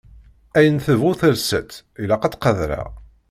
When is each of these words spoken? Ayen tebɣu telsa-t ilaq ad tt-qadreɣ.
Ayen 0.57 0.77
tebɣu 0.85 1.11
telsa-t 1.19 1.71
ilaq 2.01 2.21
ad 2.23 2.31
tt-qadreɣ. 2.33 2.87